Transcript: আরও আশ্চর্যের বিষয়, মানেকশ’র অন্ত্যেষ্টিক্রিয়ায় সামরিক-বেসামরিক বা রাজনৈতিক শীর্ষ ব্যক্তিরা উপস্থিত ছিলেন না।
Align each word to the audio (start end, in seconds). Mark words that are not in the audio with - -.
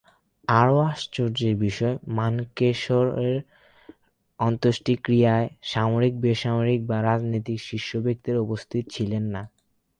আরও 0.47 0.77
আশ্চর্যের 0.89 1.55
বিষয়, 1.57 1.95
মানেকশ’র 2.15 3.05
অন্ত্যেষ্টিক্রিয়ায় 4.39 5.47
সামরিক-বেসামরিক 5.63 6.79
বা 6.85 6.97
রাজনৈতিক 7.03 7.59
শীর্ষ 7.61 7.89
ব্যক্তিরা 8.05 8.39
উপস্থিত 8.41 8.83
ছিলেন 8.89 9.23
না। 9.35 9.41